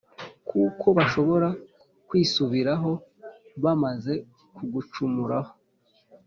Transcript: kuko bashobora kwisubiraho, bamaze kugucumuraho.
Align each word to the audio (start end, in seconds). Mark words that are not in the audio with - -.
kuko 0.49 0.85
bashobora 0.97 1.47
kwisubiraho, 2.07 2.91
bamaze 3.63 4.13
kugucumuraho. 4.55 5.51